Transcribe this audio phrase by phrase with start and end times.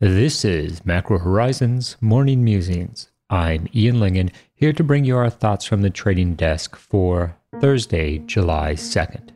[0.00, 3.10] This is Macro Horizons Morning Musings.
[3.30, 8.18] I'm Ian Lyngen, here to bring you our thoughts from the trading desk for Thursday,
[8.18, 9.30] July 2nd.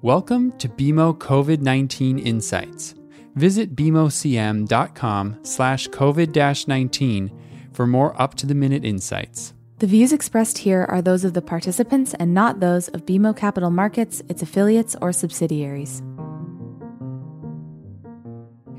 [0.00, 2.94] Welcome to BMO COVID-19 Insights.
[3.34, 7.30] Visit bmocm.com slash COVID-19
[7.74, 9.52] for more up-to-the-minute insights.
[9.80, 13.68] The views expressed here are those of the participants and not those of BMO Capital
[13.68, 16.00] Markets, its affiliates, or subsidiaries.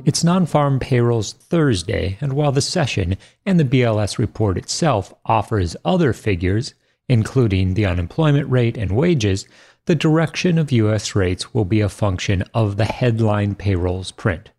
[0.05, 5.75] It's non farm payrolls Thursday, and while the session and the BLS report itself offers
[5.85, 6.73] other figures,
[7.07, 9.47] including the unemployment rate and wages,
[9.85, 11.15] the direction of U.S.
[11.15, 14.51] rates will be a function of the headline payrolls print.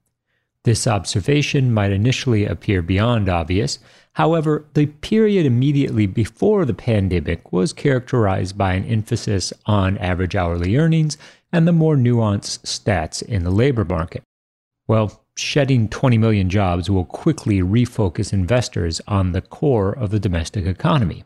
[0.64, 3.78] This observation might initially appear beyond obvious,
[4.14, 10.76] However, the period immediately before the pandemic was characterized by an emphasis on average hourly
[10.76, 11.18] earnings
[11.52, 14.22] and the more nuanced stats in the labor market.
[14.86, 20.66] Well, shedding 20 million jobs will quickly refocus investors on the core of the domestic
[20.66, 21.24] economy.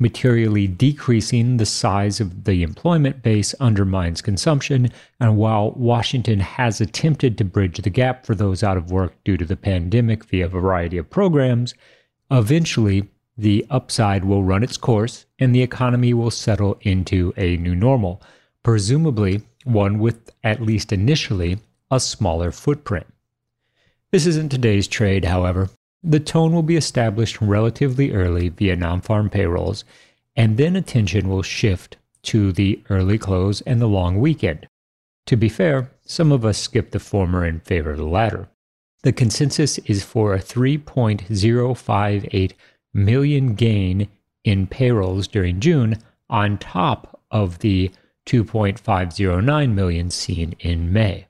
[0.00, 7.36] Materially decreasing the size of the employment base undermines consumption, and while Washington has attempted
[7.36, 10.48] to bridge the gap for those out of work due to the pandemic via a
[10.48, 11.74] variety of programs,
[12.30, 17.74] Eventually, the upside will run its course and the economy will settle into a new
[17.74, 18.20] normal,
[18.62, 21.58] presumably one with, at least initially,
[21.90, 23.06] a smaller footprint.
[24.10, 25.68] This isn't today's trade, however.
[26.02, 29.84] The tone will be established relatively early via non farm payrolls,
[30.34, 34.66] and then attention will shift to the early close and the long weekend.
[35.26, 38.48] To be fair, some of us skip the former in favor of the latter.
[39.02, 42.52] The consensus is for a 3.058
[42.94, 44.08] million gain
[44.42, 45.98] in payrolls during June
[46.30, 47.90] on top of the
[48.26, 51.26] 2.509 million seen in May.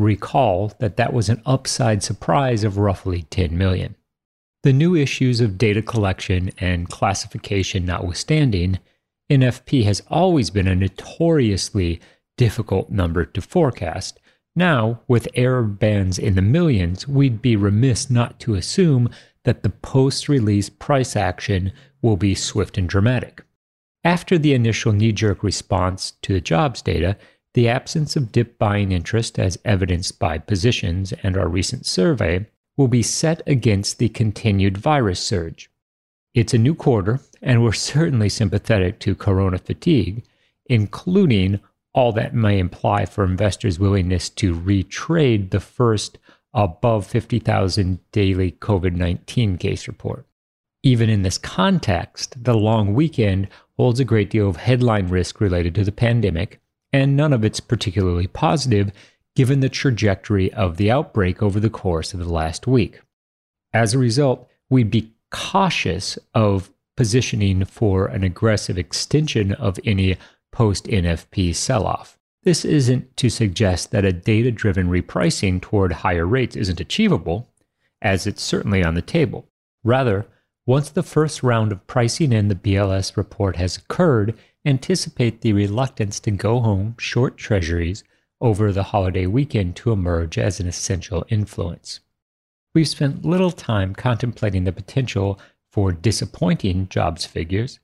[0.00, 3.96] Recall that that was an upside surprise of roughly 10 million.
[4.62, 8.78] The new issues of data collection and classification notwithstanding,
[9.30, 12.00] NFP has always been a notoriously
[12.38, 14.18] difficult number to forecast,
[14.56, 19.10] now, with error bands in the millions, we'd be remiss not to assume
[19.44, 21.72] that the post release price action
[22.02, 23.42] will be swift and dramatic.
[24.02, 27.16] After the initial knee jerk response to the jobs data,
[27.54, 32.46] the absence of dip buying interest, as evidenced by positions and our recent survey,
[32.76, 35.70] will be set against the continued virus surge.
[36.32, 40.24] It's a new quarter, and we're certainly sympathetic to corona fatigue,
[40.66, 41.60] including
[41.92, 46.18] all that may imply for investors' willingness to retrade the first
[46.54, 50.26] above 50,000 daily COVID 19 case report.
[50.82, 55.74] Even in this context, the long weekend holds a great deal of headline risk related
[55.74, 56.60] to the pandemic,
[56.92, 58.92] and none of it's particularly positive
[59.36, 63.00] given the trajectory of the outbreak over the course of the last week.
[63.72, 70.16] As a result, we'd be cautious of positioning for an aggressive extension of any
[70.52, 72.18] post NFP sell off.
[72.42, 77.48] This isn't to suggest that a data driven repricing toward higher rates isn't achievable,
[78.02, 79.48] as it's certainly on the table.
[79.84, 80.26] Rather,
[80.66, 86.20] once the first round of pricing in the BLS report has occurred, anticipate the reluctance
[86.20, 88.04] to go home short treasuries
[88.40, 92.00] over the holiday weekend to emerge as an essential influence.
[92.74, 95.38] We've spent little time contemplating the potential
[95.70, 97.80] for disappointing jobs figures,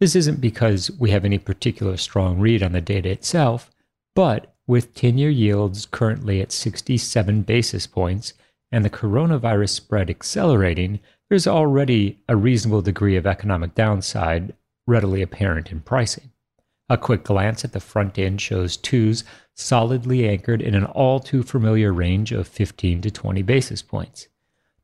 [0.00, 3.70] this isn't because we have any particular strong read on the data itself,
[4.14, 8.34] but with 10 year yields currently at 67 basis points
[8.70, 14.54] and the coronavirus spread accelerating, there's already a reasonable degree of economic downside
[14.88, 16.32] readily apparent in pricing.
[16.88, 19.22] A quick glance at the front end shows twos
[19.54, 24.26] solidly anchored in an all too familiar range of 15 to 20 basis points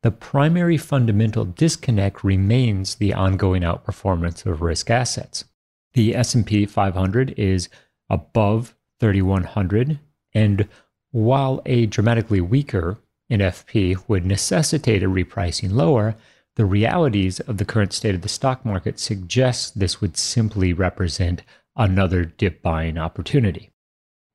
[0.04, 5.46] the primary fundamental disconnect remains the ongoing outperformance of risk assets.
[5.94, 7.70] The S&P 500 is
[8.10, 9.98] above 3100
[10.34, 10.68] and
[11.10, 12.98] while a dramatically weaker
[13.32, 16.16] NFP would necessitate a repricing lower,
[16.56, 21.42] the realities of the current state of the stock market suggest this would simply represent
[21.76, 23.70] another dip buying opportunity.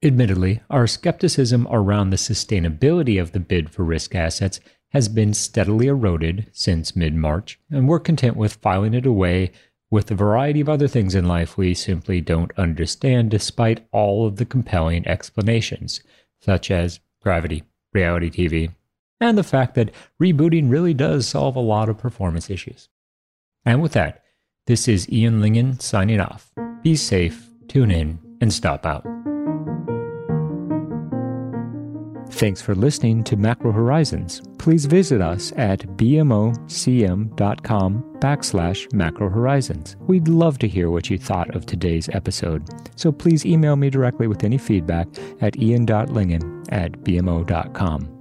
[0.04, 5.88] Admittedly, our skepticism around the sustainability of the bid for risk assets has been steadily
[5.88, 9.52] eroded since mid March, and we're content with filing it away
[9.92, 14.38] with a variety of other things in life we simply don't understand, despite all of
[14.38, 16.02] the compelling explanations,
[16.42, 17.64] such as gravity,
[17.94, 18.72] reality TV,
[19.20, 22.90] and the fact that rebooting really does solve a lot of performance issues.
[23.66, 24.24] And with that,
[24.68, 26.52] this is Ian Lyngen signing off.
[26.84, 29.06] Be safe, tune in, and stop out.
[32.32, 34.42] Thanks for listening to Macro Horizons.
[34.60, 37.34] Please visit us at bmocm.com
[38.20, 39.98] backslash macro horizons.
[40.02, 44.28] We'd love to hear what you thought of today's episode, so please email me directly
[44.28, 45.08] with any feedback
[45.42, 48.19] at ian.lyngen at bmo.com.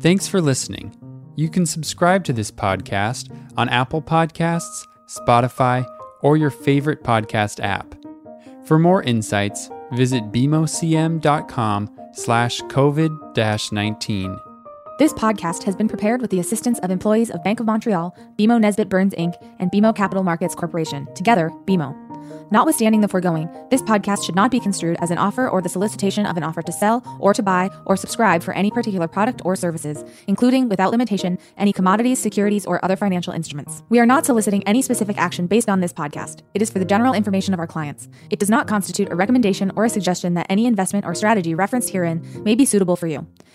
[0.00, 0.96] Thanks for listening.
[1.36, 5.86] You can subscribe to this podcast on Apple Podcasts, Spotify,
[6.22, 7.94] or your favorite podcast app.
[8.64, 14.40] For more insights, visit bmocm.com slash COVID-19.
[14.98, 18.58] This podcast has been prepared with the assistance of employees of Bank of Montreal, BMO
[18.58, 22.09] Nesbitt Burns Inc., and BMO Capital Markets Corporation, together, BMO.
[22.50, 26.26] Notwithstanding the foregoing, this podcast should not be construed as an offer or the solicitation
[26.26, 29.56] of an offer to sell or to buy or subscribe for any particular product or
[29.56, 33.82] services, including, without limitation, any commodities, securities, or other financial instruments.
[33.88, 36.42] We are not soliciting any specific action based on this podcast.
[36.54, 38.08] It is for the general information of our clients.
[38.30, 41.90] It does not constitute a recommendation or a suggestion that any investment or strategy referenced
[41.90, 43.26] herein may be suitable for you.